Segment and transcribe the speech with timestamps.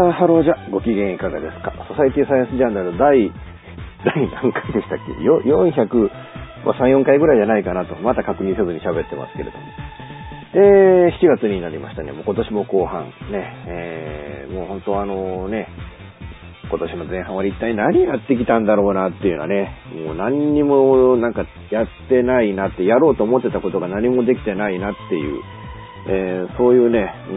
[0.00, 1.74] さあ、ハローじゃ、ご機嫌いかがですか？
[1.86, 3.28] ソサイティサイエンスジャーナル第、
[4.00, 6.10] 第何回でしたっけ ?400、
[6.64, 9.64] まあ、3、4回ぐらいじゃないかなと、また確認せずに喋ってますけれども。
[10.54, 12.12] で、7月になりましたね。
[12.12, 13.12] もう今年も後半。
[13.30, 15.68] ね、えー、もう本当あのね、
[16.70, 19.70] 今年の前半は一体何やってきたんだろうなっていうのはね、
[20.06, 25.42] もう何にもなんかやってないなって、やろうと思ってたことが何もできてないなっていう、
[26.08, 27.34] えー、そういうね、う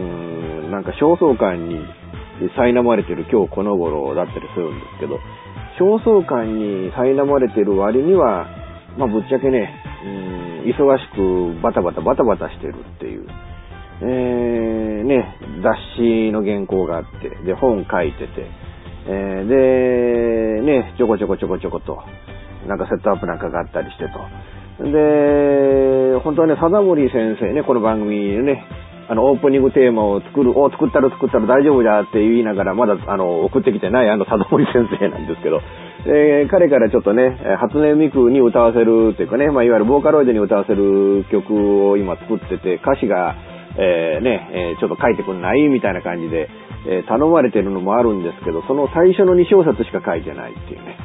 [0.68, 1.84] ん、なんか焦燥感に
[2.56, 5.18] 苛まれてる今日この頃だったりするんですけど、
[5.78, 8.46] 焦燥感に苛まれてる割には、
[8.98, 13.26] まあぶっちゃけね、うん、忙しくバタバタバタバタしてるっていう。
[14.00, 18.46] えー、ね、雑誌の原稿があって、で、本書いてて、
[19.06, 22.02] えー、で、ね、ちょこちょこちょこちょこと、
[22.66, 24.18] なんかセットアップなんかがあったりしてと。
[24.82, 28.64] で、本当はね、貞森先生ね、この番組でね、
[29.08, 35.60] あの、オープニングテーマを作る、お、作ったら作ったら大丈夫だって言いながら、まだ、あの、送ってきてないあの、貞森先生なんですけど、
[36.06, 43.34] えー、彼からちょっとね、初音ミクに歌わせるっていうかね、まあ、いわゆるボーカロイドに歌わせる曲を今作ってて、歌詞が、
[43.76, 46.48] えー、ね、えー、ちょっと書いてくんないみたいな感じで、
[46.86, 50.96] えー、頼まれてるのもあるんですけど、その最初の2小節しか書いてないっていうね。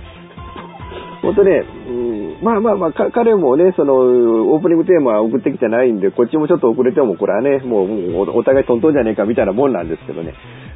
[1.21, 10.33] 本当ね、うん、まあまあまあ、彼もね、その、オープニングテーマは送ってきてないんで、こっちもちょっと遅れても、これはね、もう、もうお互いトントンじゃねえかみたいなもんなんですけどね。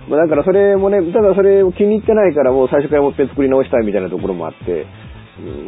[0.10, 4.86] まあだからそれもね、ただそれを気に入ってないから、もう最初からもう一遍作り直したいみたいなところもあって、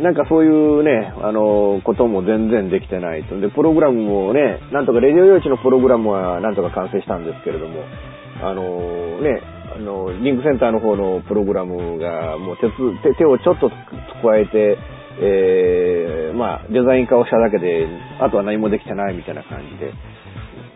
[0.02, 3.40] なんかそういうね、あの、ことも全然できてないと。
[3.40, 7.82] で、プログラムもね、なんとかレディオ用地のプログラムはなんとか完成したんですけれども、
[8.44, 9.42] あのね、
[9.76, 12.72] あの、リンクセンターの方のプログラムがもう手
[13.12, 14.78] 手手をちょっと加えて、
[15.20, 17.88] えー、まあ、デザイン化をしただけで、
[18.20, 19.92] あとは何もできてないみたいな感じで、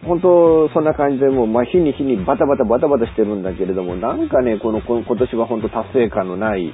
[0.04, 6.74] 本当、そんな感じでもう、まあ、日に日にバタバタバタバタしてるんだけれども、なんかね、この、今年は本当達成感のない、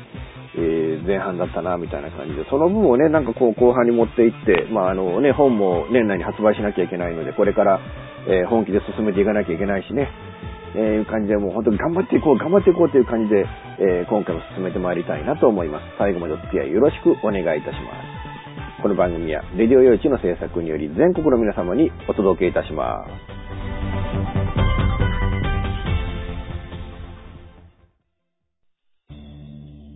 [0.57, 7.79] えー、前半だったな、みたいな感じで、その分をね、なんかこう後半に持っていって、まああのね、本も年内に発売しなきゃいけないので、これから、
[8.27, 10.09] えー、本気で進めていかなきゃいけないしね、
[10.75, 13.45] えー、いう感じでもう本当に頑張っていこう、頑張っていこうという感じで、
[13.79, 15.85] えー、今回も進めてまいりたいなと思います。
[15.97, 17.95] 最後までお付き合いよろしくお願いいたしま
[18.79, 18.81] す。
[18.81, 23.34] この番組は、レディオ用地の制作により全国の皆様にお届けいたします。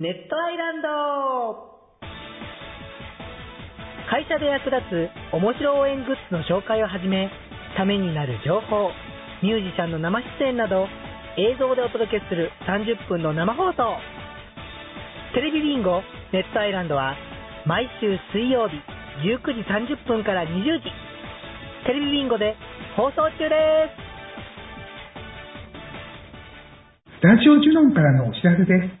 [0.00, 0.88] ネットアイランド
[4.08, 7.28] 会社で役立つ面白応援グッズの紹介をはじめ、
[7.76, 8.88] ためになる情報、
[9.44, 10.88] ミュージシャンの生出演など、
[11.36, 14.00] 映像でお届けする30分の生放送。
[15.34, 16.00] テレビビンゴ
[16.32, 17.14] ネットアイランドは、
[17.66, 18.80] 毎週水曜日
[19.20, 20.88] 19時30分から20時、
[21.84, 22.56] テレビビンゴで
[22.96, 23.52] 放送中で
[27.04, 27.20] す。
[27.20, 29.00] スタジオジュノンからのお知らせです。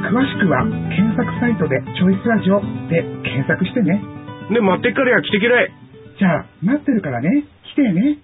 [0.00, 4.00] 詳しくは検索サイトでチョイスラジオで検索してね。
[4.50, 6.18] ね、待ってっからや、来てきれい。
[6.18, 8.18] じゃあ、待ってるからね、来てね。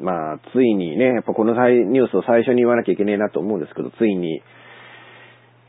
[0.00, 4.42] まあ、ついにね、やっぱこのニュースを最初に言わなきゃいけないなと思うんですけど、ついに、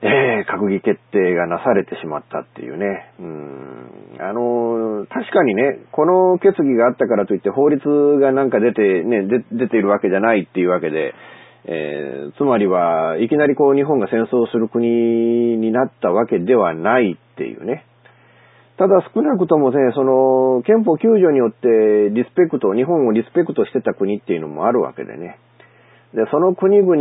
[0.01, 3.11] えー、閣議決定がなされてしまったっていうね。
[3.19, 4.17] うん。
[4.19, 7.81] あの、確かにね、この決議があったからといって法律
[8.21, 11.13] がなんか出て、ね、出ているわけじゃないっていうわけで、
[11.65, 14.87] えー、つまりは、いきなりこう日本が戦争する国
[15.57, 17.85] になったわけではないっていうね。
[18.77, 21.67] ただ少なくともね、その、憲法9条によって
[22.11, 25.37] リスペクト、日本をリスペクトしてた国っていうのもあるわけでね。
[26.13, 26.95] で、その国々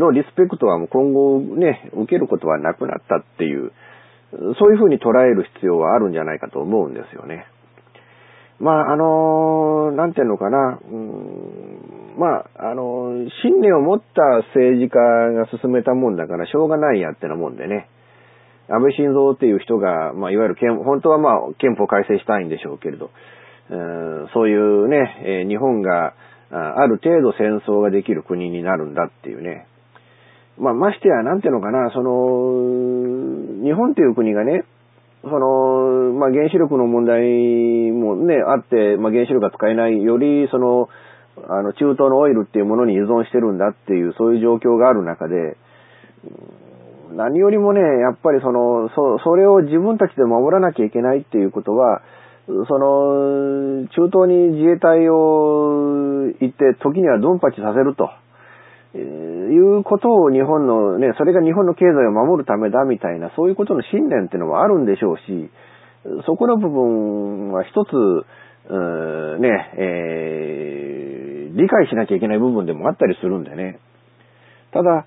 [0.00, 3.72] のリスペクトはもう今後ね、受けることはなくなったっていう、
[4.58, 7.46] そういうふうに捉える必要はあるんじゃないかと思うんですよね。
[8.60, 14.22] まあ、あの、なんていうのかな、うん、まあ、あの、信念を持った
[14.52, 14.98] 政治家
[15.32, 17.88] が進めたもんだからしょうがないやってなもんでね。
[18.68, 23.10] 安倍晋三っていう人が、まあ、いわゆる憲、本当はまあ、憲法改正したいんでしょうけれど、
[23.70, 26.12] うん、そういうね、日本が、
[26.50, 29.66] ある程度戦争ができる国になるんだっていうね。
[30.58, 34.64] まあ、ましてや、なんていうのかな、その、日本っていう国がね、
[35.22, 40.88] その、まあ、原子力の問題もね、あって、まあ、原子力が使えないより、その、
[41.48, 45.56] あの、中東のオイルっていうものに依存してるんだっていう、そういう状況がある中で、
[47.12, 52.02] 何よりもね、やっぱりその、そ、それを自分たちで守らなきゃいけないっていうことは、
[52.68, 58.10] その、中東に自衛隊を行って、時にはドンパチさせると。
[58.92, 65.50] いうことを日本のね、それが日本の経済を守るためだみたいな、そういうことの信念っていうのはあるんでしょうし、
[66.26, 67.88] そこの部分は一つ、
[69.40, 73.78] ね、えー、理解しなきゃいけない部分でもあったりするんでね。
[74.72, 75.06] ただ、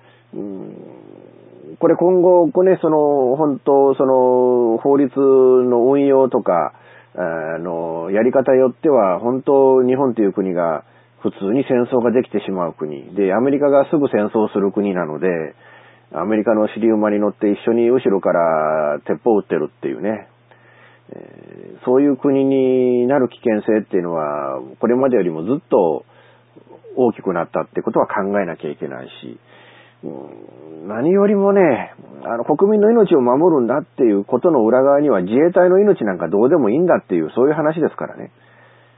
[1.78, 6.72] これ今後、これね、その、本当、その、法律の運用とか、
[7.16, 10.84] あの、やり方によっては、本当、日本という国が、
[11.20, 13.14] 普通に戦争ができてしまう国。
[13.14, 15.54] で、アメリカがすぐ戦争する国なので、
[16.12, 20.28] アメリカの尻馬に乗って一緒に後ろから鉄砲を撃ってるっていうね、
[21.10, 26.04] えー、そういう国になる危険性っていうのは、これまでよりもずっと
[26.96, 29.38] 大きくなったってことは考えなきゃいけないし、
[30.86, 38.30] 何よりもね、あの、国民の命を守るんだっていうことの裏側には自衛隊の命なんかどうでもいいんだっていう、そういう話ですからね。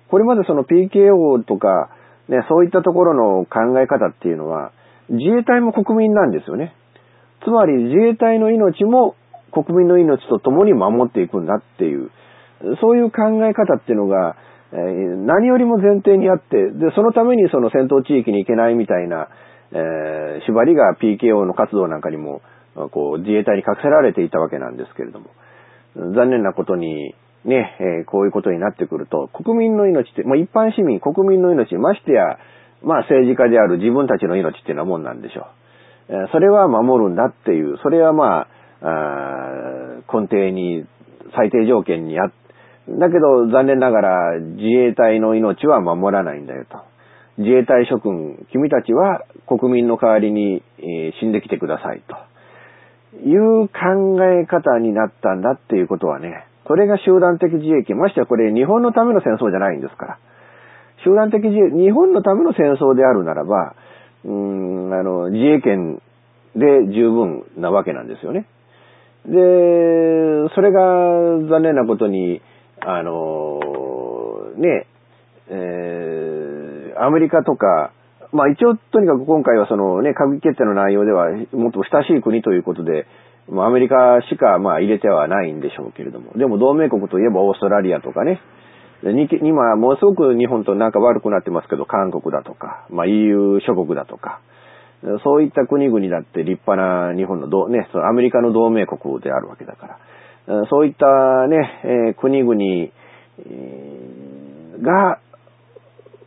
[0.09, 1.91] これまでその PKO とか、
[2.29, 4.73] ね、そういったところの考え方っていうのは、
[5.09, 6.75] 自衛隊も国民なんですよね。
[7.45, 9.15] つまり自衛隊の命も
[9.53, 12.11] 国民の命と共に守っていくんだっていう、
[12.81, 14.37] そういう考え方っていうのが、
[14.73, 19.29] 何よりも前提にあって、で、そのためにその戦闘地域に行けないみたいな、
[19.73, 22.43] えー、縛りが PKO の活動なんかにも、
[22.93, 25.31] こう、自衛隊に隠せられていたわけなんですけれども、
[25.95, 27.15] 残念なことに、
[27.45, 32.39] ね、えー、こういうことになってくると、国民の命って、まあ、一般市民、国民の命、ましてや、
[32.83, 35.47] まあ、政治家である自分たちの命っていうのはもんなんでしょ
[36.11, 36.13] う。
[36.13, 38.49] えー、それは守るんだっていう、それはまあ、
[38.83, 40.85] あ根底に、
[41.35, 42.33] 最低条件にあっ
[42.89, 46.79] だけど、残念ながら、自衛隊の命は守らないんだよと。
[47.39, 52.17] 自衛隊諸君、君たちは国民の代わりに、え、死んできてくださいと。
[53.25, 57.99] いう考え方になったんだっていうことはね、それが集団的自衛権。
[57.99, 60.19] ましてやこれ日本のための戦争じゃないんですから。
[61.05, 63.75] 集団的自衛、日本のための戦争であるならば、
[64.25, 66.03] うん、あの、自衛権
[66.57, 68.47] で十分なわけなんですよね。
[69.27, 69.33] で、
[70.55, 70.81] それが
[71.49, 72.41] 残念なことに、
[72.81, 73.61] あの、
[74.57, 74.87] ね、
[75.49, 76.16] えー、
[76.99, 77.93] アメリカとか、
[78.33, 83.07] まあ一応とにかく今回はそのね、閣議決定の内容ではもっと親しい国ということで、
[83.49, 86.33] まあアメリカしかまあ入れてはないんでしょうけれども。
[86.37, 88.41] でも同盟国といえばオーストラリアとかね。
[89.03, 94.41] 今、ものすごく日本と仲悪くなってますけど、韓国だとか、まあ EU 諸国だとか、
[95.23, 99.99] そういった国々だって立派な日本の、ね、そのアメリカの同盟国であるわけだか
[100.49, 102.91] ら、そういったね、えー、国々、
[104.83, 105.21] が、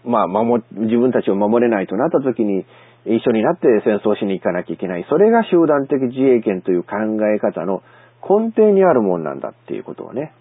[0.06, 2.65] まあ、守、自分たちを守れないとなった時に、
[3.06, 5.06] 一緒になって戦争しに行かなきゃいけない。
[5.10, 6.96] それが集団的自衛権という考
[7.34, 7.82] え方の
[8.22, 10.34] 根底にあるもんなんだっていうことをね。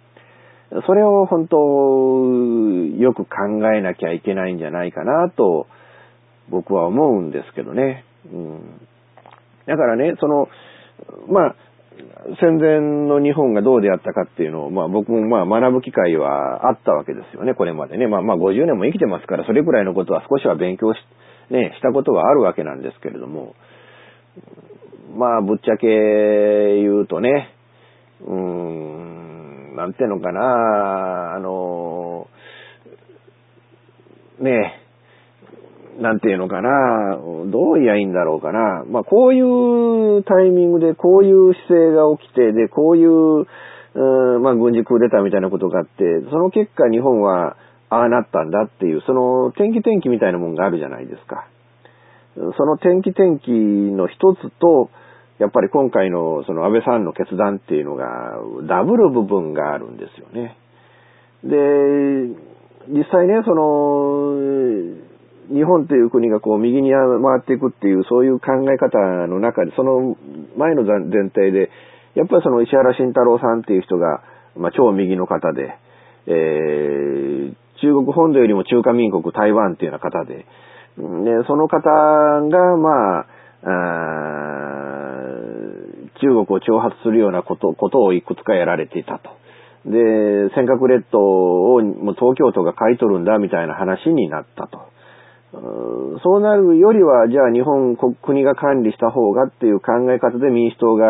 [0.86, 1.56] それを本当、
[3.00, 3.28] よく考
[3.72, 5.66] えなきゃいけないんじゃないかなと、
[6.50, 8.04] 僕は思うんですけどね。
[8.32, 8.80] うん。
[9.66, 10.48] だからね、その、
[11.28, 11.56] まあ、
[12.40, 18.06] 戦前の日本がどうであったかっていうのを、まあ僕もまあ学ぶ機会はあったわけですよね、これまでね。
[18.06, 20.98] まあまあ50年も生きてますから、それくらいのことは少しは勉強し
[21.50, 23.54] ね、したことはあるわけなんですけれども、
[25.16, 27.54] まあ、ぶっちゃけ言うとね、
[28.20, 32.28] うーん、なんていうのかな、あの、
[34.40, 34.87] ねえ、
[35.98, 37.18] なんていうのかな、
[37.50, 38.84] どう言えばいいんだろうかな。
[38.88, 43.46] まあ、こういうタイミングで、こういう姿勢が起きて、で、こういう、
[43.94, 47.56] うまあ、軍事クーデターみたいなことがあって、その結果日本は、
[47.90, 51.48] ああなったんだっていう、その天気天気みたいなもんがあるじゃないですか。
[52.34, 54.90] その天気天気の一つと、
[55.38, 58.04] やっぱり今回のその安倍さんの決断っていうのが
[58.68, 60.56] ダブル部分があるんですよね。
[61.44, 61.56] で、
[62.88, 65.07] 実際ね、その、
[65.52, 70.16] 日本という国がこう右に回っていくっていうそういう考え方の中で、その
[70.56, 71.70] 前の前提で、
[72.14, 74.22] やっぱりその石原慎太郎さんっていう人が、
[74.56, 75.78] まあ、超右の方で、
[76.26, 80.44] えー、中国本土よりも中華民国台湾っていうような方で、で、
[81.46, 83.26] その方が、まあ、
[83.64, 84.18] あ
[86.20, 89.30] 中国を挑発するようなこと、ことをいくつかやられていたと。
[89.86, 94.87] で、尖閣列島をもう東京都が買い取るんだみたいな話になったと。
[95.50, 101.06] そうなるよりは、じゃあ日本国が管理した方がっていう考え方で民主党が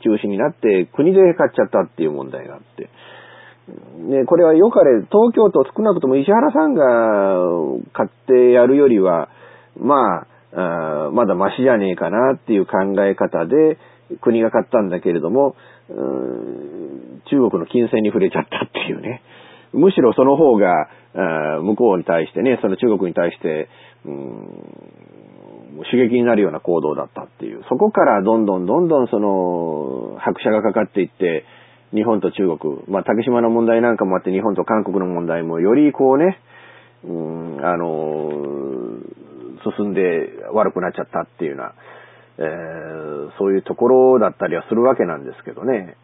[0.00, 2.88] 中心になって国で勝っちゃったっていう問題があって。
[3.98, 6.84] ね、これはよかれ、東京都少なくとも石原さんが
[7.92, 9.28] 買ってやるよりは、
[9.78, 13.78] まあ、あまだマシじゃねえかなっていう考え方で
[14.20, 15.56] 国が買ったんだけれども、
[15.88, 19.22] 中国の金銭に触れちゃったっていうね。
[19.74, 20.88] むしろその方が、
[21.62, 23.68] 向こうに対してね、その中国に対して、
[24.04, 27.62] うん、刺激になるような行動だったっていう。
[27.68, 31.44] そこからどんどんどんどんその、拍車がかかっていって、
[31.92, 36.40] 日本と中国、まあ、竹島の問題なんかもあって、日本と韓国の問題もよりこうね、
[37.04, 38.30] うん、あの、
[39.78, 40.00] 進んで
[40.52, 41.74] 悪くなっちゃったっていうような、
[42.38, 45.96] えー、そういうところだったりはするわけなんですけどね。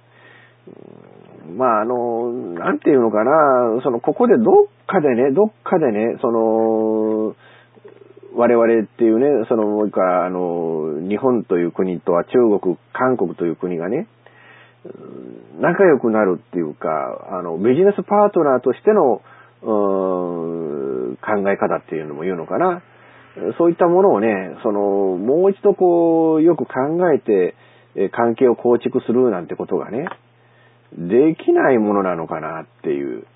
[1.57, 7.35] まあ、あの、なんていうのかな、その、ここでどっかでね、どっかでね、その、
[8.35, 14.07] 我々っていうね、その、もう一回、あの、日本という国とは中国、韓国という国がね、
[15.61, 16.89] 仲良くなるっていうか、
[17.33, 19.23] あの、ビジネスパートナーとしての、
[19.63, 21.17] 考
[21.51, 22.83] え方っていうのも言うのかな。
[23.59, 24.81] そういったものをね、その、
[25.19, 26.73] もう一度こう、よく考
[27.13, 27.55] えて、
[28.13, 30.09] 関係を構築するなんてことがね、
[30.93, 33.27] できないものなのかなっていう、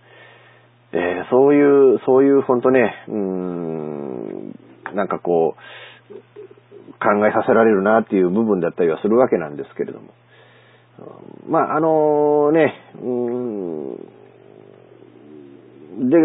[0.92, 4.54] えー、そういう、そういうほんとね、うーん、
[4.94, 5.64] なんかこう、
[7.00, 10.08] 考えさせられるなっていう部分だったりはするわけなんですけれども。
[11.48, 13.96] まあ、あのね、うん、
[16.08, 16.16] で、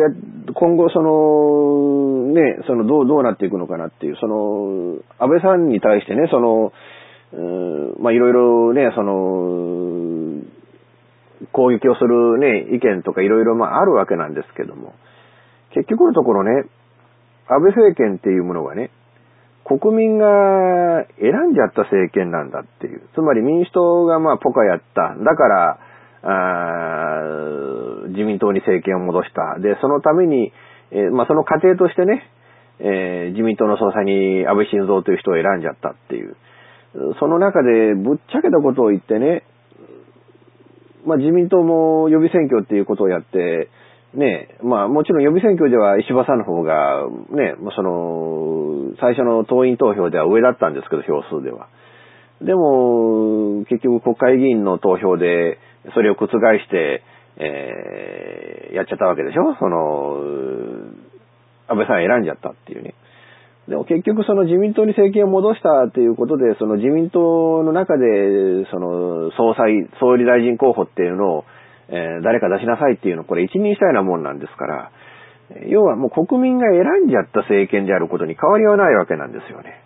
[0.54, 6.72] 今後その、ね、そのどう、どうなっていくのかなっていう、その、安倍さんに対してね、その、
[7.32, 9.99] うん、まあいろいろね、その、
[11.52, 14.94] 攻撃をするね、意見とかいろいろまああるわけなんですけども、
[15.74, 16.70] 結局のところね、
[17.48, 18.92] 安倍政権っていうものがね、
[19.66, 23.02] 国民が選んじゃった政権なんだっていう。
[23.14, 25.16] つまり民主党がまあポカやった。
[25.24, 25.80] だから、
[26.22, 29.60] あ自民党に政権を戻した。
[29.60, 30.52] で、そのために、
[30.92, 32.24] えー、まあその過程としてね、
[32.80, 36.36] えー、自民党の総裁に安倍晋三という人を選んじゃったっていう。
[37.20, 39.44] その中でぶっちゃけたことを言ってね、
[41.06, 43.70] まあ自民党も予備選挙っていうことをやって、
[44.14, 51.68] ね、まあもちろん予備選挙では石破さんの方が、ね、その、最初の党員投票では上だったんですけど、票数では。
[52.42, 55.60] でも、結局国会議員の投票で、
[55.94, 57.04] それを覆して、
[57.38, 59.56] えー、やっちゃったわけでしょ？
[59.60, 60.18] その、
[61.68, 62.96] 安倍さん選んじゃったっていうね。
[63.70, 71.46] でも結局その自民党に政権を戻したっていうことで、その自民党の中で、その総裁、総理大臣候補っていうのを、
[71.88, 74.92] え、誰か出しなさいっていうのをこれ一任したようなもんなんですから、
[75.68, 79.82] 要はもう国民が選んじゃった政権であることに変わりはないわけなんですよね。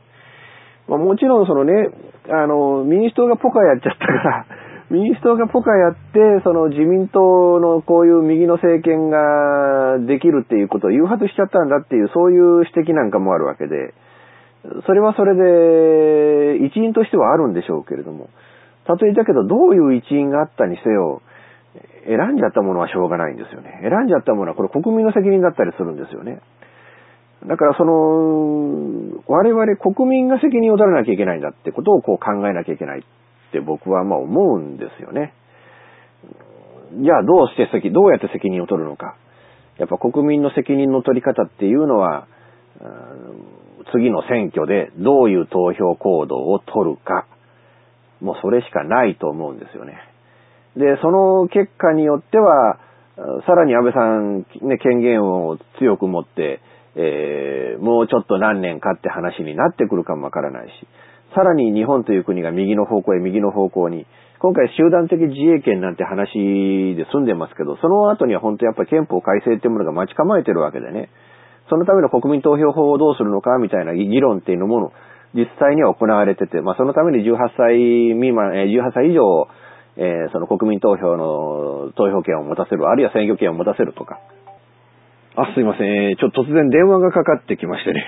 [0.88, 1.90] まあ、もちろんそのね、
[2.30, 4.46] あの、民主党がポカやっちゃったから、
[4.94, 13.96] 民主党がポカやって、その自民党のこういう右の政権ができるっていうことを誘発しちゃったんだっていう、そういう指摘なんかもあるわけで、
[14.86, 18.30] それはそれで一因としてはあるんでしょうけれども、
[18.86, 21.24] たとえだけどどういう一因があったにせよ、
[22.06, 23.80] 選んじゃったものはしょうがないんですよね。
[23.82, 26.40] 選んじゃったものはこれ国民の責任だったりするんですよね。
[27.48, 33.04] だからその、我々国民が責任を取らなきゃいけないんだってことをこう考えなきゃいけない
[33.54, 35.34] って僕はまあ思うんですよね。
[37.02, 39.16] じゃあどうして責、どうやって責任を取るのか。
[39.78, 42.28] やっぱ国民の責任の取り方っていうのは、
[43.92, 47.28] 次の選挙でどういう投票行動を取るか。
[48.22, 49.98] もうそれしかないと思うんですよね。
[50.76, 52.80] で、その結果によっては、
[53.46, 56.62] さらに安倍さん、ね、権限を強く持って、
[56.96, 60.88] えー、もうちょっと何年かって話になってくるかもわからないし、
[61.36, 64.06] さらに日本という国が右の方向へ右の方向に、
[64.40, 66.34] 今回集団的自衛権なんて話
[66.96, 71.10] で済んでますけど、その後には本当やっぱ憲法改正っていうものが待ち構えてるわけでね、
[71.70, 74.92] そのための国民投票法をどうするのかみたいな議論っていうのも
[75.34, 79.48] 実際には行われてて、まあそのために18歳未満、18歳以上、
[79.96, 84.20] えー、その国民投票の投票権を持たせる、あるいは選挙権を持たせるとか、
[85.36, 86.16] あ、すいません。
[86.18, 88.04] ちょっと突然電話がかかってきましてね。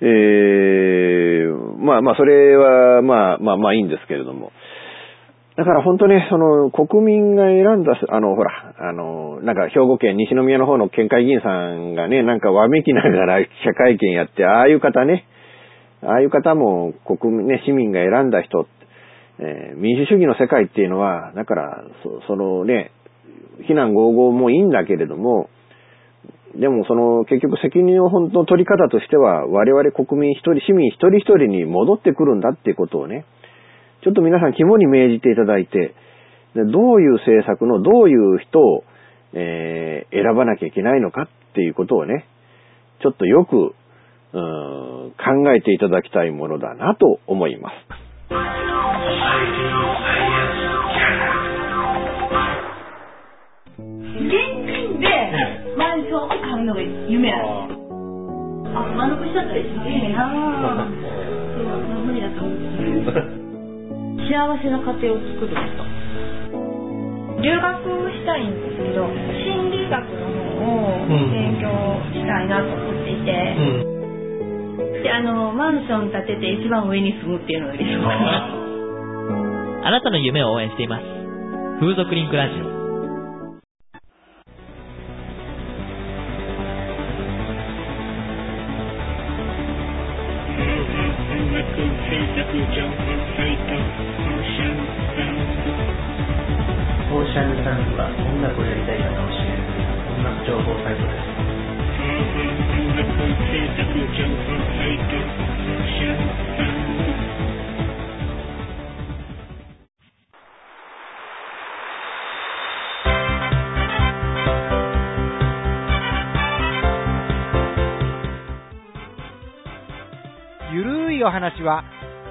[0.00, 4.52] えー、まあまあ、それは、まあまあまあいいんですけれども。
[5.56, 15.24] だから本当ね、その、国民が選んだ、あの、ほら、あの、なんか兵庫県西宮の方の県会議員さんがね、なんかわめきながら記者会見やって、ああいう方ね、
[16.02, 18.66] ああいう方も国民ね、市民が選んだ人、
[19.38, 22.90] えー、民主主義の世界っていうのは、だから、そそのね、
[23.66, 25.48] 非難合々もいいんだけれども、
[26.60, 33.26] でもその結局責任の本当の取り方としては我々国民一人、市民一人一人に戻ってくるんだっていうことをね、
[34.02, 35.94] ちょっと皆さん肝に銘じていただいて、
[36.54, 38.84] どういう政策のどういう人を、
[39.34, 42.26] えー、選ばなきゃいけないのかっていうことをね、
[43.02, 43.74] ちょっとよく、
[44.32, 47.74] 考えていただきたいものだなと思います。
[56.24, 57.86] を買うのが夢なんです
[58.76, 60.90] あ、満足しちゃったらいいなぁ。
[61.54, 63.46] そう、無理だと思って。
[64.26, 66.06] 幸せな家庭を作ること。
[67.42, 70.26] 留学したいんですけど心理学の
[70.58, 71.68] 方を勉強
[72.10, 78.50] したいなと思っていて、うん、であのマンション建てて一番上に住むっていうのが理想かな。
[79.84, 81.04] あ なたの夢を応援しています。
[81.78, 82.75] 風俗リンクラジオ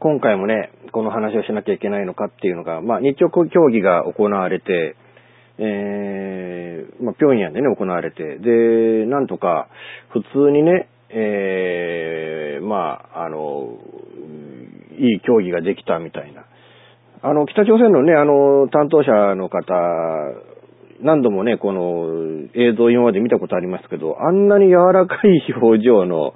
[0.00, 4.96] 今回もね、この話をしなきゃいけないのかっていうのが、まあ、日朝協議が行われて、
[5.58, 9.68] えー、まあ、平壌でね、行われて、で、なんとか、
[10.10, 13.78] 普通にね、えー、まあ、あの、
[14.98, 16.44] いい協議ができたみたいな。
[17.22, 19.74] あの、北朝鮮のね、あの、担当者の方、
[21.00, 26.34] 何度もね、この映像今まで見たことありますけど、あんなに柔らかい表情の、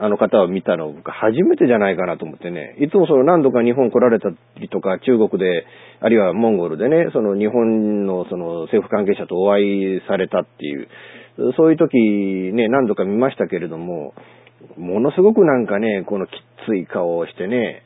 [0.00, 5.66] あの方を見たの僕初めてじゃないかなと思ってね、いつもその何度か日本来られたりとか中国で、
[6.00, 10.88] あるいはモンゴルでね、その日本のその政府関係者とお会いされたっていう、
[11.56, 11.96] そういう時
[12.54, 14.14] ね、何度か見ましたけれども、
[14.78, 16.30] ものすごくなんかね、このき
[16.66, 17.82] つい顔をしてね、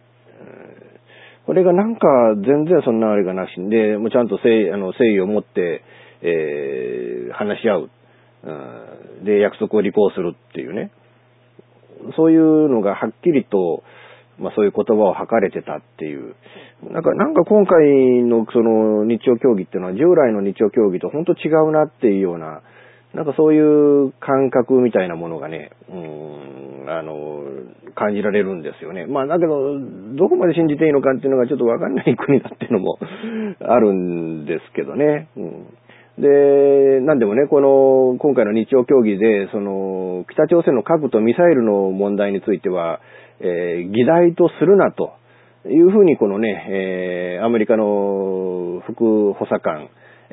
[1.45, 5.83] これがなんか全然そんなあれがなしんで、もうちゃんと誠あの誠意を持って、
[6.21, 7.91] えー、話し合う。
[9.25, 10.93] で、約束を履行するっていうね。
[12.17, 13.83] そういうのがはっきりと、
[14.39, 16.35] まあそういう言葉を吐かれてたっていう。
[16.93, 22.63] なんか、なんか今回のその日曜競技っていうのは従来の日曜競技と本当違うなっていうような、
[23.15, 27.43] なんかそういう感覚みたいなものがね、うん、あの、
[27.95, 29.07] 感じられるんですよね。
[29.07, 29.79] まあだけど、
[30.15, 32.99] どこまで信じていいのかっていうのがちょっとわかんない国だっていうのも
[33.61, 35.29] あるんですけどね。
[35.37, 35.67] うん
[36.19, 43.01] で、なんでもね、この、今回の日曜協議で、その、北朝鮮の核とミサイルの問題については、
[43.41, 45.13] えー、議題とするなと
[45.67, 49.91] いうふうに、このね、えー、アメリカの副補佐官、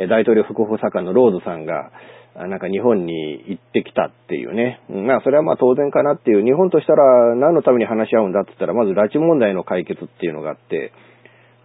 [0.10, 1.92] 大統領副補佐官のローズさんが、
[2.36, 4.82] なんか日本に行ってきたっていうね。
[4.90, 6.44] まあそれはまあ当然かなっていう。
[6.44, 10.92] 日本としたら何のために話し合うんだって言ったら、まず拉致問題の解決っていうのがあって、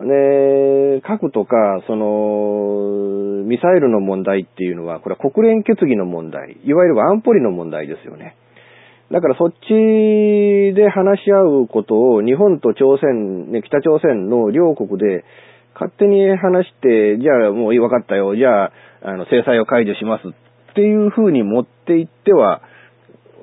[0.00, 8.36] で、核とか、その、ミサイルの問題っていうのは、これは国連決議の問題、いわゆる安保理の問題ですよね。
[9.10, 15.24] だからそっちで話し合うことを日本と朝鮮、ね、北朝鮮の両国で
[15.74, 22.62] 勝手に話して、じゃあもう分かったよ、じゃあ、あの、制裁を解除しますっていうふうに持っていっては、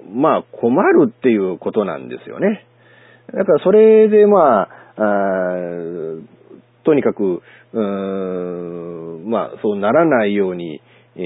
[0.10, 2.66] まあ困るっていうことなんですよね。
[3.34, 5.54] だからそれでまあ、あ
[6.88, 7.42] とにかく、
[7.74, 7.80] うー
[9.28, 10.82] ん、まあ、そうならないように、
[11.18, 11.20] え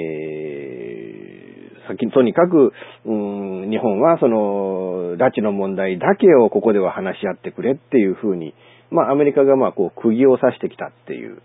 [1.85, 2.73] ー、先とにかく、
[3.05, 8.55] うん、日本はその、拉致の問題だけをここでは話し合ってくれっていうふうに、
[8.89, 11.43] まあアメリカがまあこう釘を刺してきたっていう、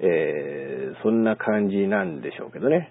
[0.00, 2.90] えー、そんな感じなんでしょうけどね。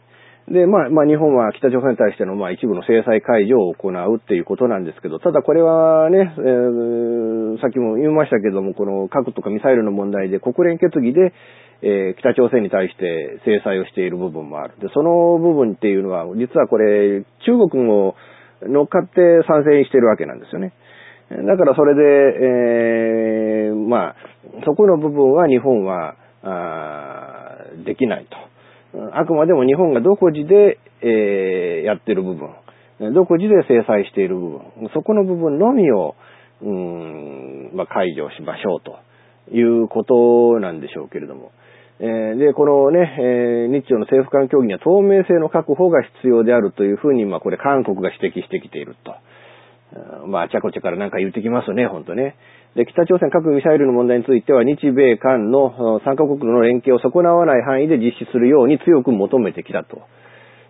[0.49, 11.33] で、まあ、まあ、日本は北朝鮮に対しての、まあ、一部の制裁解除を行うっていうことなんですけど、ただこれはね、えー、さっきも言いましたけども、この核とかミサイルの問題で国連決議で、
[11.81, 14.75] えー、北朝鮮に対して制裁をしている部分もある。
[14.81, 18.15] で、その部分っていうのは、実はこれ、中国も
[18.63, 20.73] 乗っかって賛成してるわけなんですよね。
[21.29, 24.15] だからそれで、えー、まあ、
[24.65, 28.52] そこの部分は日本は、あできないと。
[29.13, 34.61] あくまでも日本が独自で、えー、やってる部分、独自で制裁している部分、
[34.93, 36.15] そこの部分のみを、
[36.61, 38.99] うん、まあ、解除しましょうと
[39.53, 41.51] いうことなんでしょうけれども。
[41.99, 49.13] えー、で、このね、えー、日朝の政府間協議には透明性の確保が必要であるというふうに、まあ、これ韓国が指摘してきていると。
[50.25, 52.35] まあ、あちゃこちゃからなんか言ってきますね、ほんとね。
[52.75, 60.01] で、北朝鮮核ミサイルの問題については、日米韓の3カ国の連携を損なわない範囲で実施するように強く求めてきたと。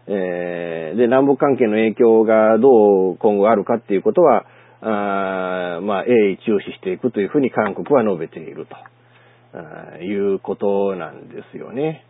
[0.08, 4.46] えー、で、南北関係の影響がどう今後あるかっていうことは、
[4.82, 12.06] あまあ、鋭意注視していくというふうに韓国は述べているということなんですよね。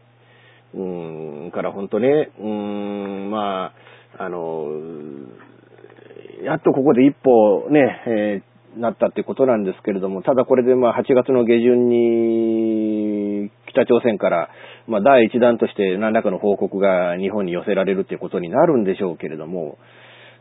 [0.74, 3.74] うん、から本当ね、うん、ま
[4.18, 4.70] あ、あの、
[6.44, 14.50] やっとここで一歩ね、えーなったってことなんですけれども、ただこれでまあ8月の下旬に北朝鮮から
[14.88, 19.78] まあ第一弾として何らかの報告が日本に寄せられるっていうことになるんでしょうけれども、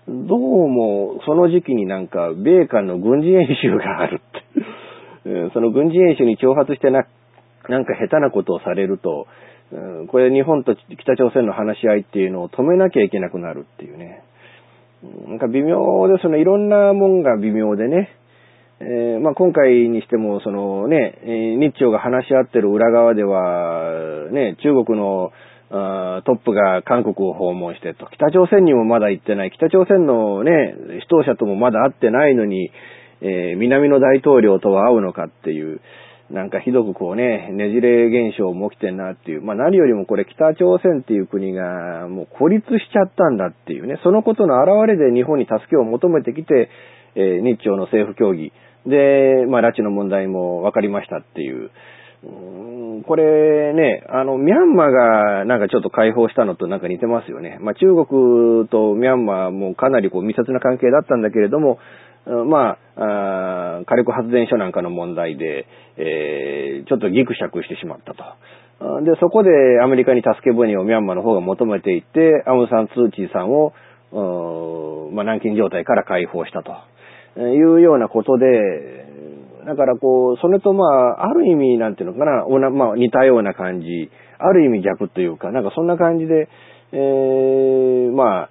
[0.07, 7.07] どうもその時期になんか米韓の軍事演習があるって、 その軍事演習に挑発してな、
[7.69, 9.27] なんか下手なことをされると、
[10.09, 14.23] これ日本と北朝鮮の話し合いっていうのを止めなきゃいけなくなるっていうね。
[15.29, 16.41] なんか微妙ですね。
[16.41, 18.11] いろんなもんが微妙でね。
[18.85, 25.31] えー、まあ、今回にしても、そのねえ、日朝が話し合ってる裏側では、ね、中国の
[25.71, 32.73] トップが韓国を訪問してと、北朝鮮にもまだ行ってない、北朝鮮のね、指導者ともまだ会ってないのに、
[33.21, 35.81] えー、南の大統領とは会うのかっていう、
[36.31, 39.43] なんかひどくこうね、ねじれ現象も起きてんなっていう。
[39.43, 46.71] まあ何よりもこれ北朝鮮っていう国がもう孤立しちゃったんだっていうね、そのことの表れで日本に助けを求めてきて、
[47.15, 48.53] えー、日朝の政府協議、
[48.87, 51.71] で、まあ、拉致の問題も分かりましたっていう。
[52.25, 57.59] うこれね、あの、ミャンマーがなんかちょっと解放したのとなんか似てますよね。
[57.61, 61.79] まあ、中国とミャンマーもかなりこう密接な関係だったんだけれども、
[62.25, 65.67] まあ、あ火力発電所なんかの問題で、
[65.97, 68.23] えー、ちょっとギクシャクしてしまったと。
[69.05, 69.51] で、そこで
[69.83, 73.73] アメリカに助け舟をミャンマーの方が求めていて、アウンサン・ツーチーさんを、
[75.13, 76.73] まあ、軟禁状態から解放したと。
[77.37, 78.47] いうようなことで、
[79.67, 86.49] だからこう、それとまあ、ある意味なんていうのかな、おなまあ似たような感じ、ある意味逆というか、なんかそんな感じで、
[86.93, 88.51] えー、まあ、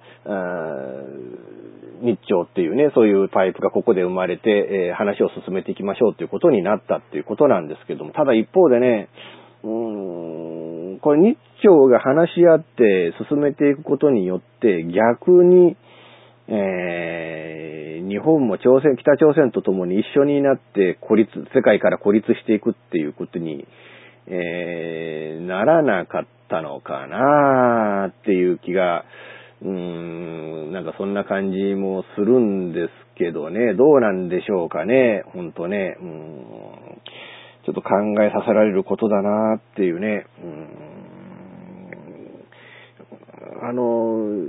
[2.02, 9.08] 日朝っていうね、そういうパイプがここで生まれて、えー、話を進めていきましょうということになったっていうことなんですけども、ただ一方でね、
[9.62, 15.76] うーん、これ日朝が話し合って進めていくことによって逆に、
[16.48, 23.66] えー、日本も朝鮮、北朝鮮と共に一緒になって孤立、世界から孤立していくっていうことに、
[24.26, 29.04] えー、ならなかったのかなっていう気が、
[29.62, 36.08] うーん、なんかそんな感じもするんですけどね、どうなんでしょうかね、ほんとね、うん、
[37.64, 37.90] ちょっと考
[38.22, 40.68] えさせられることだなっていうね、うん、
[43.68, 44.48] あの、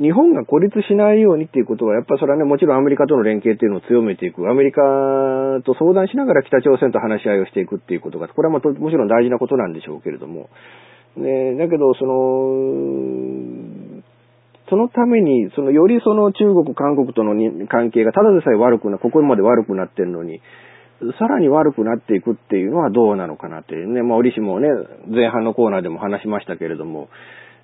[0.00, 4.48] 日本が孤立しないようにっていうことは、やっぱりそれはね、もちろんアメリカとの連携っていうのを強めていく。
[4.48, 4.80] アメリカ
[5.64, 10.48] と相談しながら北朝鮮と話し合いをしていくっていうことが、これはももちろん大事なことなんでしょうけれども。
[11.16, 14.02] ね、だけど、その、
[14.68, 17.34] そのために、その、よりその中国、韓国との
[17.68, 20.40] 関係がただでさえ悪くな、ここまで悪くなってるのに、
[21.18, 24.68] さらに悪くなっていくっていうのはどうなのかなっていうね、まあ、折しもね、
[25.08, 27.08] 前半のコーナーでも話しましたけれども、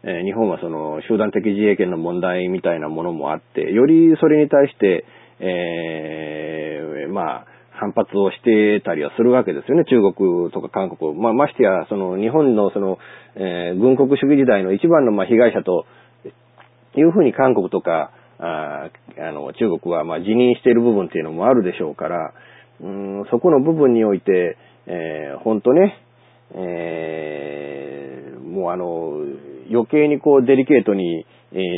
[0.04, 5.04] え日本はその集団的自衛権の問題みたいなものもあって、よりそれに対して、
[5.38, 9.84] えー、まあ、反発をしてたりはするわけですよね。
[9.84, 11.14] 中国とか韓国。
[11.14, 12.98] まあ、ましてや、その日本のその、
[13.34, 15.86] えー、軍国主義時代の一番のま被害者と
[16.96, 22.34] いうふうに韓国とか、ああの中国はまあ辞任している部分っていうのもあるでしょうから、
[22.80, 25.96] うんそこの部分において、えー、本当ね、
[26.54, 31.26] えー、もうあの、余計にこうデリケートに、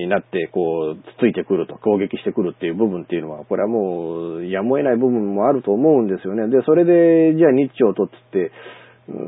[0.08, 6.46] なって、こう、つついてくると、攻撃してくるっていう部分っていうのは、これはもう、やむを得ない部分もあると思うんですよね。
[6.46, 8.52] で、それで、じゃあ日朝とっつって、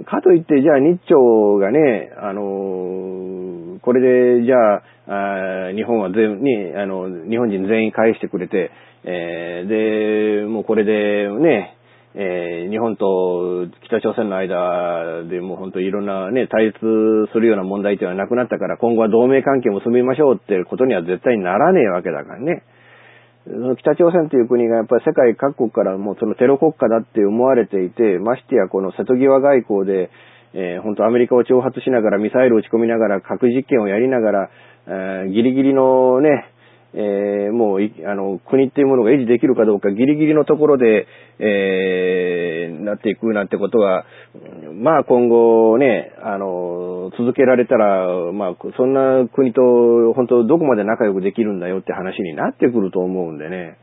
[0.06, 4.82] かといって、じゃあ日朝がね、あのこれで、じゃあ、
[5.68, 8.70] あ日本は全に、あの、日本人全員返してくれて、
[9.04, 11.75] えーで、もうこれでね、
[12.18, 22.64] えー日本と北朝鮮の間でもう本当いろんなね、対立するような問題っていうのはなくなったから、今後は同盟関係を結びましょうっていうことには絶対にならねえわけだからね。
[23.78, 30.10] 北朝鮮という国がやっぱり世界各国からもうそのテロ国家だって思われていて、ましてやこの瀬戸際外交で、
[30.54, 34.50] えー本当アメリカを挑発しながらミサイルを撃ち込みながら核実験をやりながら、
[34.86, 36.48] えーギリギリのね、
[36.98, 37.80] えーもう、
[38.10, 41.06] あの、国っていうものが維持できるかどうかギリギリのところで、
[41.38, 44.06] えーなっていくなんてことは、
[44.72, 49.60] まあ今後ね、あの、続けられたら、まあそんな国と
[50.14, 53.76] 本当どこまで仲良くできるんだよって話になってくると思うんでね。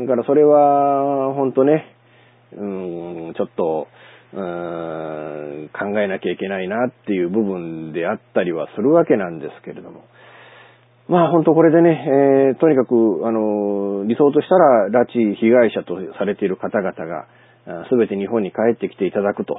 [0.00, 1.94] だからそれは、本当ね、
[2.56, 2.64] う
[3.30, 3.86] ん、ちょっと、
[4.32, 10.04] 考えなきゃいけないなっていう部分であったりはするわけなんですけれども。
[11.08, 17.26] まあ本当これでね、えーとにかく、あの、理想としたら拉致被害者とされている方々が、
[17.88, 19.58] すべて日本に帰ってきていただくと。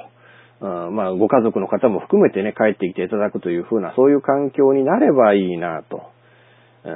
[0.62, 6.02] あまあご家族の方も含めてね、帰ってきていただくというふうな、そういう環境になればいいなと。
[6.84, 6.88] え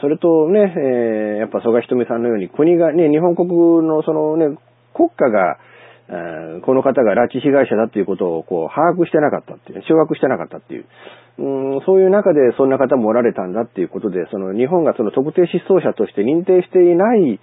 [0.00, 3.48] それとね、えーやっぱ曽我ひとみさんのように国がね、日本国
[3.82, 4.58] のそのね、
[4.94, 5.58] 国家が、
[6.08, 10.86] えーこの方が拉致被害者だっていうことをこう把握してなかったっていう、掌握してなかったっていう、
[11.38, 17.40] うん、そういう中でそんな方もおられたんだっていうことで、その日本がその特定失踪者として認定していない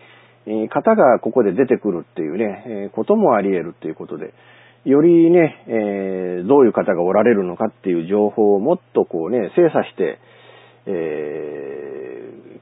[0.70, 4.34] 方がここで出てくるっていうね、えこともあり得るっていうことで、
[4.84, 10.20] よりね、えーどういう方がおられるのかっていう情報をもっとこうね、精査して、
[10.86, 12.06] えー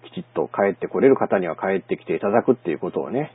[0.03, 3.31] きちっと帰ってこれる方には帰ってきていただくっていうことをね、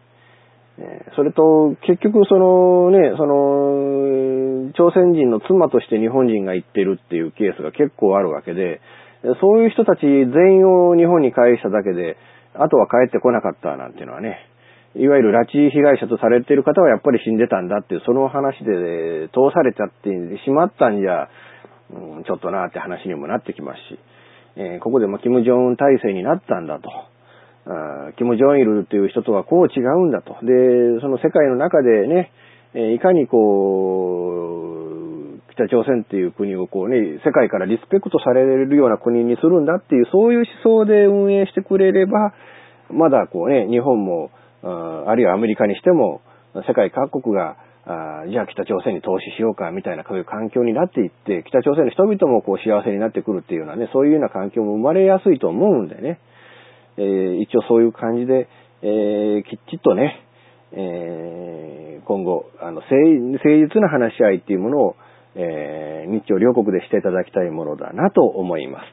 [0.81, 8.81] えそれと、結局そのね、その、朝鮮人の妻として日本人が行ってるっていうケースが結構あるわけで、
[9.41, 12.17] そういう人たち全員を日本に返しただけで、
[12.55, 14.39] あとは帰ってこなかったなんていうのはね、
[14.95, 20.11] いわゆる拉致被害者とされている方はやっぱり死んでたんだっていう、その話で通されちゃって
[20.45, 21.29] しまったんじゃ、
[21.91, 23.99] うんちょっとなって話にもなってきますし、
[24.57, 26.91] えーここでもキム・ジョン体制になったんだと。
[27.69, 30.33] あキム・ジョンイルという人とはこう違うんだと。
[30.43, 32.33] で、その世界の中でね、
[32.75, 34.55] えいかにこ
[35.37, 42.33] う、北朝鮮っていう国をこうね、世界からリスペクトされるような国にするんだっていう、そういう思想で運営してくれれば、
[42.91, 44.31] まだこうね、日本も、
[44.63, 46.23] あるいはアメリカにしても、
[46.67, 56.21] 世界各国が、あじゃあ北朝鮮に投資しようかみたいなそういう環境になっていって、北朝鮮の人々もこう幸せになってくるっていうようなね、そういうような環境も生まれやすいと思うんでね、
[56.99, 58.49] えー一応そういう感じで、
[58.83, 60.21] えーきっちりとね、
[60.73, 64.97] えー今後、あの、誠誠実な話し合いっていうものを、
[65.35, 68.85] えー日朝両国でしていただきたいものだなと思います。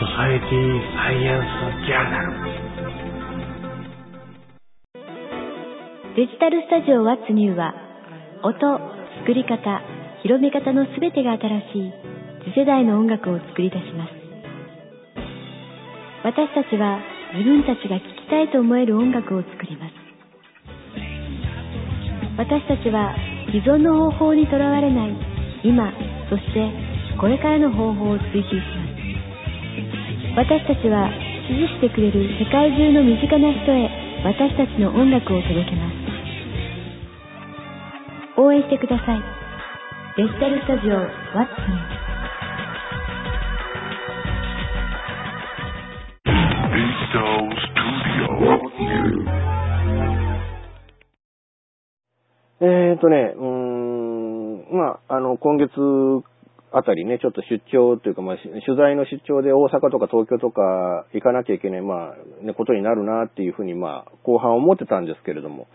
[0.00, 2.70] ソサエティサイエンスジャーナル。
[6.16, 7.74] デジタルスタジオ What's New は、
[8.42, 8.58] 音、
[9.20, 9.82] 作り方、
[10.22, 11.92] 広め方のすべてが新しい
[12.44, 14.19] 次世代の音楽を作り出します。
[16.22, 17.00] 私たちは
[17.32, 19.94] 自分たちが聴きたいと思える音楽を作ります。
[22.36, 25.16] 私たちは既存の方法にとらわれない
[25.64, 25.92] 今、
[26.28, 26.68] そして
[27.18, 28.84] これからの方法を追求しま
[30.36, 30.44] す。
[30.44, 31.08] 私たちは
[31.48, 33.88] 支持してくれる世界中の身近な人へ
[34.24, 35.94] 私たちの音楽を届けます。
[38.40, 39.22] 応援してください。
[40.16, 41.00] デジタルスタジオ
[41.32, 42.19] What's New
[52.62, 55.72] えーとね、うーん、まあ、あの、今月
[56.72, 65.68] あたりね、ちょっと出張というか、まあ、取材の出張で大阪とか東京とか行かなきゃいけない、まあ、ね、ことになるなっていうふうに、まあ、後半思ってたんですけれども、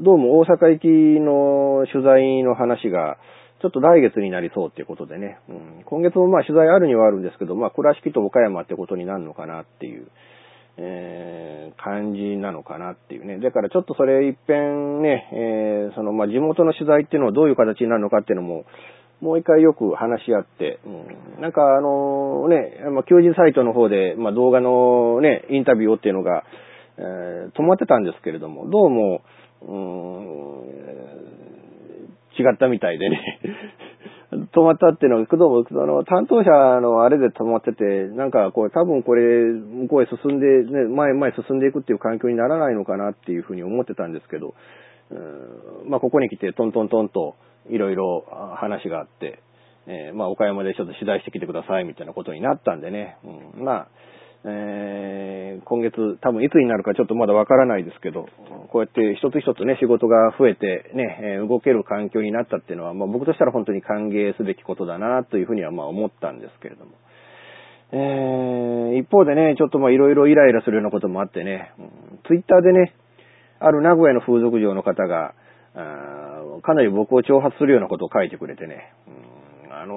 [0.00, 0.88] どうも大阪行き
[1.20, 3.18] の取材の話が、
[3.60, 10.08] ちょっと来月になりそうっていうことでね、うん、今月もまあ取材あるにはあるんですけど、まあ、倉敷と岡山ってことになるのかなっていう、
[10.76, 13.38] えー感じなのかなっていうね。
[13.40, 18.64] だからちょっとそれ一遍ね、えーそのまあ地元の取材っていうのはどういう形になるのかっていうのも、
[19.20, 26.44] もう一回よく話し合って、うん、なんかあのね、まあ、求人サイトの方で、まあ、動画のね、インタビューをっていうのが、
[26.98, 29.20] えー止まってたんですけれども、どうも、
[29.62, 30.64] うーん
[32.38, 33.20] 違ったみたいでね。
[34.54, 44.54] 止まったっていうのは、工藤も、あの、担当者のあれで止まってて、なんかこう、多分これ、向こうへ進んで、ね、前前進んでいくっていう環境にならないのかなっていうふうに思ってたんですけど、
[45.10, 45.14] う
[45.86, 47.36] んまあ、ここに来てトントントンと
[47.68, 48.24] いろいろ
[48.56, 49.42] 話があって、
[49.86, 53.18] えー、まあ、岡山でちょっと取材してきてくださいみたいなことになったんでね、
[53.56, 53.88] うん、まあ、
[54.46, 58.28] えー、今月、多分いつになるかちょっとまだわからないですけど、
[58.68, 66.92] こうやって一つ一つね、仕事が増えてね、え、動ける環境になったっていうのは、まあ、僕としたら本当に歓迎すべきことだなというふうにはまあ思ったんですけれども。
[67.92, 71.86] えー、一方でね、ちょっとまあいろいろイライラするようなこともあってね、うん、
[72.26, 72.94] ツイッターでね、
[73.60, 75.34] ある名古屋の風俗嬢の方が、
[76.62, 78.92] かなり僕を挑発するようなことを書いてくれてね、
[79.66, 79.94] うん、あの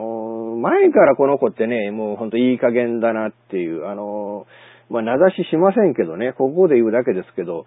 [0.57, 4.45] 前からこの子ってね、もうほんといい加減だなっていう、あの
[4.89, 7.65] まあ、名指ししませんけどね、ここで言うだけですけど、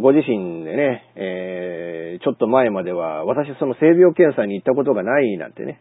[0.00, 5.80] ご自身でね、えー、ちょっと前までは、私その性病検査に行ったことがないなんてね、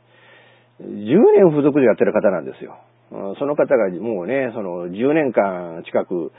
[0.82, 2.78] 10年付属でやってる方なんですよ。
[3.40, 6.34] その方がもうね、その10年間近く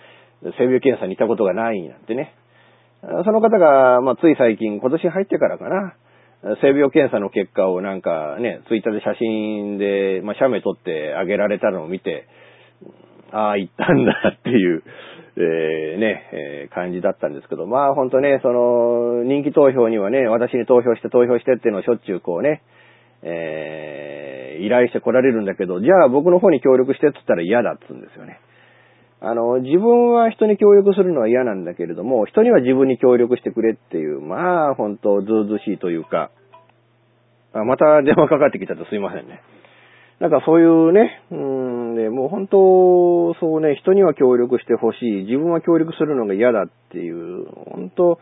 [0.59, 2.35] 性病検査に行ったことがないなんてね、
[3.01, 5.95] その方が、まあ、つい最近、今年入ってからかな、
[6.63, 12.29] 性病検査の結果をなんかね、ツイッターで写真で、まあ、写メ撮ってあげられたのを見て、
[13.33, 14.83] ああ、行ったんだっていう、
[15.37, 22.63] えー、ね、えー、感じだったんですけど、まあ本当ね、その、人気投票にはね、私に投票して投票してっていうのをしょっちゅうこうね、
[23.23, 28.41] えー、依頼して来られるんだけど、じゃあ僕の方に協力してって言ったら嫌だっつうんですよね。
[29.21, 36.31] あの、自分は人に協力するのは嫌なんだけれども、人には自分に協力してくれっていう、まあ、本当ずうずしいというか、
[37.53, 39.41] あまた電話かかってきたとすいませんね。
[40.21, 48.21] なんかそういうね、うん、で、もう本当、そうね、人には協力してほしい、自分は協力するのが嫌だっていう、本当、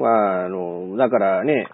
[0.00, 1.68] まあ、あの、だからね、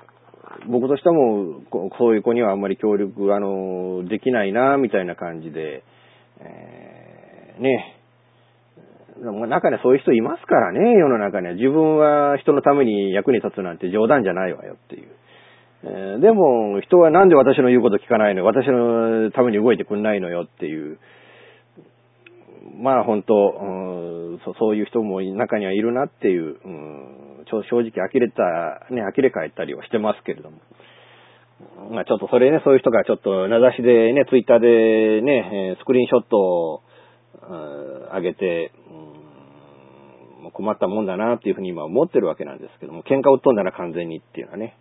[0.68, 1.62] 僕としても、
[1.98, 5.82] そういう子にはあんまり協力、あの、できないな、みたいな感じで、
[6.40, 6.91] えー
[7.58, 7.96] ね、
[9.20, 11.54] 中にはそういう人いますからね、世の中には。
[11.54, 15.08] 自分は人のために役に立つなんて冗談じゃないわよっていう。
[15.84, 20.98] え、でも、人はなんで私の言うこと聞かないの私のために動いてくんないのよっていう。
[22.80, 30.58] まあ本当、うん、そういう人も中にはいるなっていう、うん、正直呆れた、ね、呆れ返ったりはしてますけれども。
[31.90, 36.82] まあちょっとそれね、そういう人がちょっと名指しでね、ツイッターでね、スクリーンショットを
[38.10, 38.72] あげて、
[40.42, 44.76] うん、困ったもんだなっていうふうに今思ってるわけなんですけども、喧嘩を飛んだら完全にっていうのはね、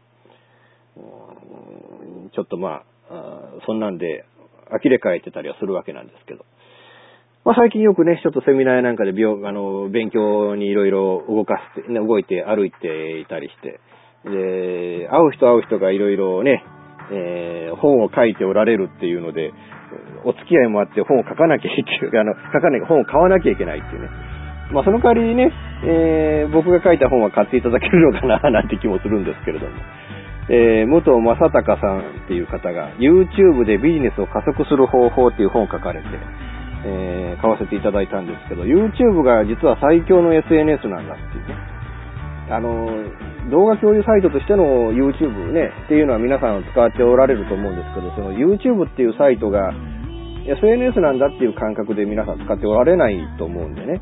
[0.97, 4.25] うん、ちょっとまあ、そんなんで
[4.69, 6.45] 呆れ返ってたりはするわけなんですけど。
[7.43, 13.79] まあ最近よくね、ちょっとセミナーなんかで病、あの、勉強にいろいろ動かして、ね、動いて歩いていたりして、
[14.25, 16.63] で、会う人会う人がいろいろね、
[17.11, 19.51] えー、本を書いておられるっていうので、
[20.23, 24.09] お付き合いもあって本を書かなきゃいけない、あの、書かなきゃ、本を買わなきゃいけないっていうね。
[24.71, 25.51] まあその代わりにね、
[25.83, 29.73] えー、僕が書いた本は買っていただけるのかな、なんて気もするんですけれども。
[30.49, 36.07] えー、武藤正隆さんっていう方が YouTube でビジネスを加速する方法っていう本を書かれて、
[36.83, 41.55] えー、買わせていただいたんですけど、YouTube が実は最強の SNS なんだっていうね。
[42.51, 42.89] あの、
[43.49, 49.71] 動画共有サイトとしての YouTube ね、っていうのは皆さん使っておられると思うんですけど、その YouTube っていうサイトが
[50.45, 54.01] SNS なんだっていう感覚で皆さん使っておられないと思うんでね。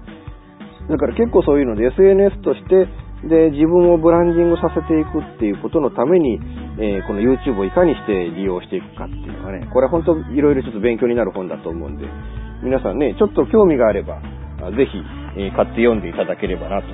[0.89, 2.88] だから結構そういうので SNS として、
[3.28, 6.39] で、自分をブランディングさせていくっていうことのために、
[6.80, 12.07] えー、この YouTube をいかにして利用していくかっていうのがね、これは本当いろいろちょっと勉強になる本だと思うんで、
[12.63, 14.22] 皆さんね、ちょっと興味があれば、
[14.72, 15.03] ぜひ、
[15.38, 16.88] え、買って読んでいただければなと、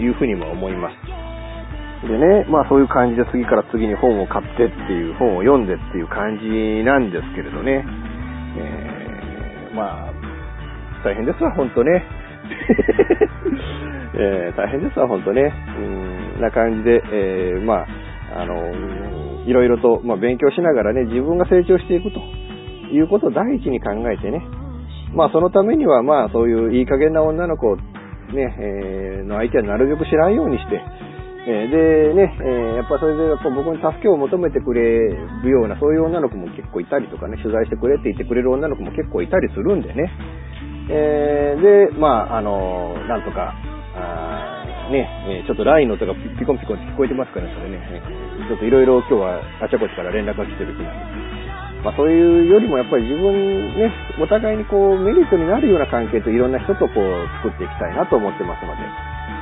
[0.00, 2.08] いうふうにも思います。
[2.08, 7.84] でね、まあそういう感じで次から次に本を買ってっていう、本を読んでっていう感じなんですけれどね。
[8.56, 10.12] えー、まあ、
[11.04, 12.04] 大変ですわ、ほんとね。
[14.16, 15.52] えー、大変ですわ、ほんとね。
[16.36, 17.86] うん、な感じで、えー、まあ、
[18.42, 18.72] あの、
[19.46, 22.20] いろいろと、まあ、勉強しながらね、自分が成長していくと
[22.92, 24.42] いうことを第一に考えてね。
[25.14, 27.82] まあ、そのためには、まあ、そういういい加減な女の子ね、
[28.58, 30.80] えー、の相手はなるべく知らんようにして、
[31.46, 40.10] えでね、えやっぱそれでやっぱ僕に助けを求めてくれるような、そういう女の子も結構いたりとかね、取材してくれって言ってくれる女の子も結構いたりするんでね。
[40.88, 43.54] えー、で、まあ、あの、なんとか、
[43.96, 47.80] あね、えちょっと LINE の音がピコンピコンって聞こえてますからね、それね。
[48.48, 51.24] ちょっといろいろ今日はあちゃこちから連絡が来てる日なんで。
[51.84, 58.80] まあそういうよりもやっぱり自分ね、お互いにこうメリットになるような関係といろんな人とこう作っていきたいなと思ってますので、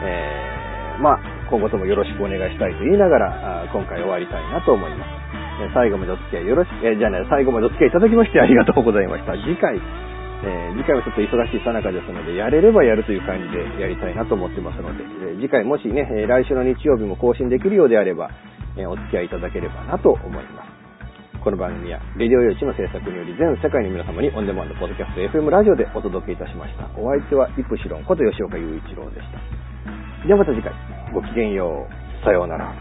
[0.02, 5.72] えー、まあ今後ともよろしくお願いしたいと言いながら、今回終わりたいなと思います。
[5.74, 9.32] 最後までお付き合いよろしく、えじゃあね、最後までお付き合いいただきましてありがとうございました。
[9.36, 9.78] 次回、
[10.44, 18.30] えー次回はちょっと忙しいさなかですので、やれればやるという感じでやりたいなと思ってますので、えー次回もしね、えー来週の日曜日も更新できるようであれば、
[18.76, 20.82] えお付き合いいただければなと思います。
[21.42, 26.86] この番組は、レディオ用地の制作により全世界の皆様にオンデマンド、ポッドキャスト、FM ラジオでお届けいたしました。
[26.96, 29.26] お相手は、イプシロンこと吉岡雄一郎でし
[30.22, 30.26] た。
[30.26, 30.72] ではまた次回、
[31.12, 32.24] ごきげんよう。
[32.24, 32.74] さようなら。